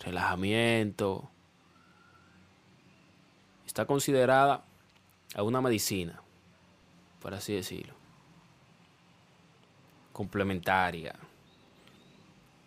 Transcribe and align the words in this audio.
Relajamiento. 0.00 1.30
Está 3.66 3.86
considerada 3.86 4.64
a 5.34 5.42
una 5.42 5.60
medicina, 5.60 6.20
por 7.20 7.34
así 7.34 7.54
decirlo. 7.54 7.94
Complementaria. 10.12 11.14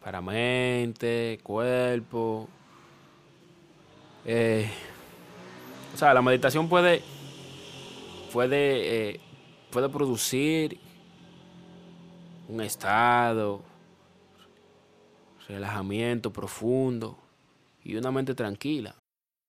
Para 0.01 0.21
mente, 0.21 1.39
cuerpo. 1.43 2.47
Eh, 4.25 4.69
o 5.93 5.97
sea, 5.97 6.13
la 6.13 6.21
meditación 6.21 6.69
puede, 6.69 7.01
puede, 8.31 9.11
eh, 9.11 9.19
puede 9.69 9.89
producir 9.89 10.79
un 12.47 12.61
estado, 12.61 13.61
relajamiento 15.47 16.31
profundo 16.31 17.17
y 17.83 17.95
una 17.95 18.11
mente 18.11 18.33
tranquila. 18.35 18.95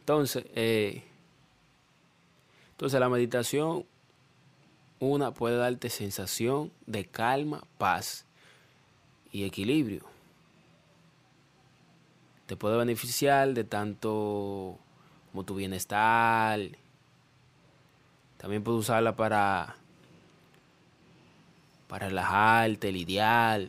Entonces, 0.00 0.44
eh, 0.54 1.04
entonces 2.72 2.98
la 2.98 3.08
meditación, 3.08 3.84
una 5.00 5.32
puede 5.32 5.56
darte 5.56 5.90
sensación 5.90 6.72
de 6.86 7.04
calma, 7.04 7.62
paz 7.78 8.24
y 9.30 9.44
equilibrio. 9.44 10.02
Te 12.46 12.56
puede 12.56 12.76
beneficiar 12.78 13.52
de 13.52 13.64
tanto 13.64 14.78
como 15.30 15.44
tu 15.44 15.54
bienestar. 15.54 16.60
También 18.38 18.64
puedes 18.64 18.80
usarla 18.80 19.14
para, 19.14 19.76
para 21.86 22.08
relajarte, 22.08 22.90
lidiar. 22.90 23.68